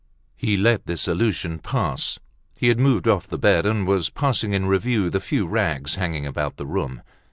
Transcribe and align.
He 0.35 0.57
let 0.57 0.87
this 0.87 1.07
allusion 1.07 1.59
pass. 1.59 2.17
He 2.57 2.69
had 2.69 2.79
moved 2.79 3.07
off 3.07 3.27
the 3.27 3.37
bed, 3.37 3.67
and 3.67 3.85
was 3.85 4.09
passing 4.09 4.51
in 4.51 4.65
review 4.65 5.11
the 5.11 5.19
few 5.19 5.45
rags 5.45 5.93
hanging 5.93 6.25
about 6.25 6.57
the 6.57 6.65
room. 6.65 7.03